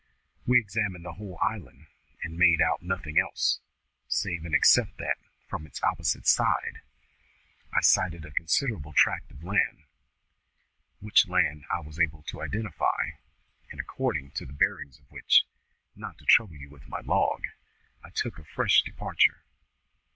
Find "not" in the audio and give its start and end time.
15.95-16.17